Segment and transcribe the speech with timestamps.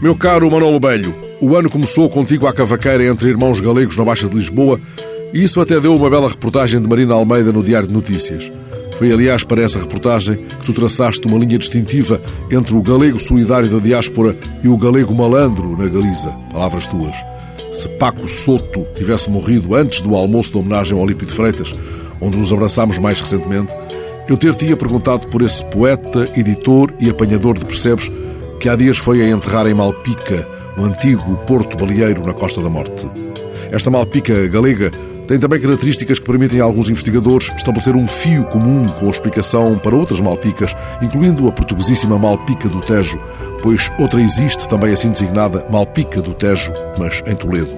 [0.00, 4.30] Meu caro Manolo Belho, o ano começou contigo à cavaqueira entre irmãos galegos na Baixa
[4.30, 4.80] de Lisboa
[5.30, 8.50] e isso até deu uma bela reportagem de Marina Almeida no Diário de Notícias.
[8.96, 12.18] Foi, aliás, para essa reportagem que tu traçaste uma linha distintiva
[12.50, 14.34] entre o galego solidário da diáspora
[14.64, 16.30] e o galego malandro na Galiza.
[16.50, 17.14] Palavras tuas.
[17.70, 21.74] Se Paco Soto tivesse morrido antes do almoço de homenagem ao de Freitas,
[22.22, 23.74] onde nos abraçámos mais recentemente,
[24.30, 28.10] eu ter-te-ia perguntado por esse poeta, editor e apanhador de percebes
[28.60, 30.46] que há dias foi a enterrar em Malpica,
[30.76, 33.08] o antigo porto baleeiro na Costa da Morte.
[33.72, 34.90] Esta Malpica galega
[35.26, 39.78] tem também características que permitem a alguns investigadores estabelecer um fio comum com a explicação
[39.78, 43.18] para outras Malpicas, incluindo a portuguesíssima Malpica do Tejo,
[43.62, 47.72] pois outra existe também assim designada Malpica do Tejo, mas em Toledo.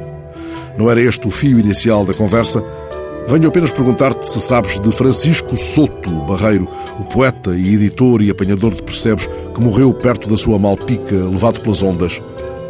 [0.76, 2.60] Não era este o fio inicial da conversa?
[3.28, 8.74] Venho apenas perguntar-te se sabes de Francisco Soto Barreiro, o poeta e editor e apanhador
[8.74, 12.20] de percebes que morreu perto da sua Malpica, levado pelas ondas.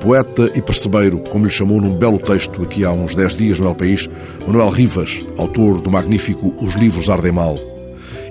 [0.01, 3.69] Poeta e percebeiro, como lhe chamou num belo texto aqui há uns 10 dias no
[3.69, 4.09] El País,
[4.47, 7.57] Manuel Rivas, autor do magnífico Os Livros Ardem Mal.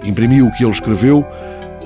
[0.03, 1.25] Imprimiu o que ele escreveu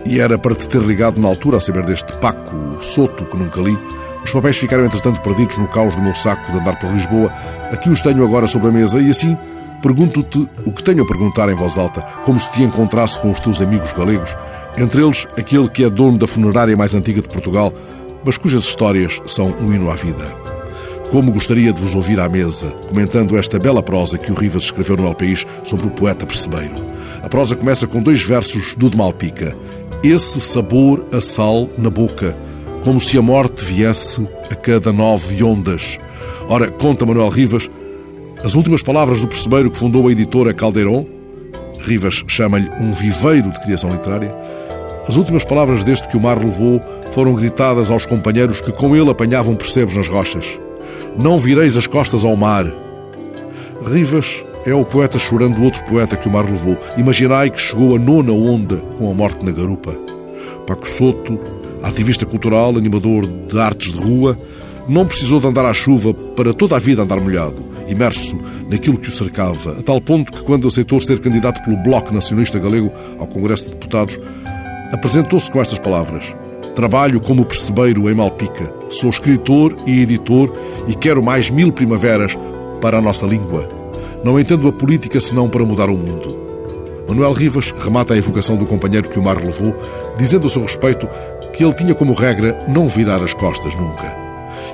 [0.05, 3.61] e era para te ter ligado na altura a saber deste Paco Soto que nunca
[3.61, 3.77] li.
[4.23, 7.31] Os papéis ficaram entretanto perdidos no caos do meu saco de andar por Lisboa.
[7.71, 9.37] Aqui os tenho agora sobre a mesa e assim
[9.85, 13.39] pergunto-te o que tenho a perguntar em voz alta, como se te encontrasse com os
[13.39, 14.35] teus amigos galegos,
[14.79, 17.71] entre eles aquele que é dono da funerária mais antiga de Portugal,
[18.25, 20.25] mas cujas histórias são um hino à vida.
[21.11, 24.97] Como gostaria de vos ouvir à mesa, comentando esta bela prosa que o Rivas escreveu
[24.97, 26.73] no El País sobre o poeta percebeiro.
[27.21, 29.55] A prosa começa com dois versos do de Malpica.
[30.03, 32.35] Esse sabor a sal na boca,
[32.83, 35.99] como se a morte viesse a cada nove ondas.
[36.49, 37.69] Ora, conta Manuel Rivas,
[38.43, 41.05] as últimas palavras do percebeiro que fundou a editora Caldeirão,
[41.79, 44.31] Rivas chama-lhe um viveiro de criação literária,
[45.07, 49.09] as últimas palavras deste que o mar levou foram gritadas aos companheiros que com ele
[49.09, 50.59] apanhavam percebos nas rochas.
[51.15, 52.65] Não vireis as costas ao mar.
[53.87, 56.75] Rivas é o poeta chorando outro poeta que o mar levou.
[56.97, 59.95] Imaginai que chegou a nona onda com a morte na garupa.
[60.65, 61.39] Paco Soto,
[61.83, 64.37] ativista cultural, animador de artes de rua,
[64.89, 68.37] não precisou de andar à chuva para toda a vida andar molhado, imerso
[68.69, 72.59] naquilo que o cercava, a tal ponto que, quando aceitou ser candidato pelo Bloco Nacionalista
[72.59, 74.19] Galego ao Congresso de Deputados,
[74.91, 76.35] apresentou-se com estas palavras:
[76.73, 80.53] Trabalho como percebeiro em Malpica, sou escritor e editor
[80.87, 82.37] e quero mais mil primaveras
[82.81, 83.69] para a nossa língua.
[84.23, 86.43] Não entendo a política senão para mudar o mundo.
[87.07, 89.75] Manuel Rivas remata a evocação do companheiro que o mar levou,
[90.17, 91.07] dizendo a seu respeito
[91.53, 94.24] que ele tinha como regra não virar as costas nunca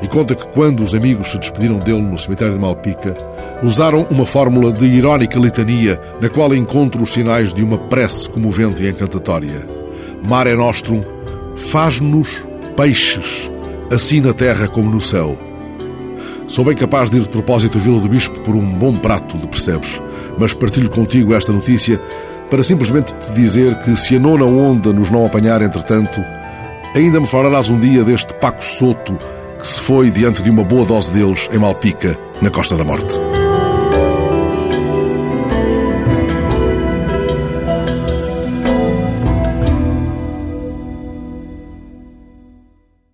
[0.02, 3.16] e conta que quando os amigos se despediram dele no cemitério de Malpica,
[3.62, 8.84] usaram uma fórmula de irónica litania na qual encontro os sinais de uma prece comovente
[8.84, 9.68] e encantatória.
[10.24, 11.04] Mare Nostrum
[11.56, 12.44] faz-nos
[12.76, 13.52] peixes,
[13.92, 15.38] assim na terra como no céu.
[16.48, 19.38] Sou bem capaz de ir de propósito à Vila do Bispo por um bom prato
[19.38, 20.02] de percebes,
[20.38, 22.02] mas partilho contigo esta notícia
[22.50, 26.20] para simplesmente te dizer que se a nona onda nos não apanhar entretanto,
[26.96, 29.18] ainda me falarás um dia deste Paco Soto
[29.62, 33.20] que se foi diante de uma boa dose deles em Malpica, na Costa da Morte.